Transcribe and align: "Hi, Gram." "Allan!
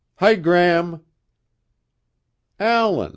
"Hi, 0.15 0.33
Gram." 0.33 1.01
"Allan! 2.59 3.09